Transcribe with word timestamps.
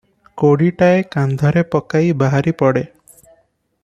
କୋଡ଼ିଟାଏ 0.43 1.03
କାନ୍ଧରେ 1.17 1.63
ପକାଇ 1.75 2.09
ବାହାରି 2.23 2.55
ପଡ଼େ। 2.63 2.85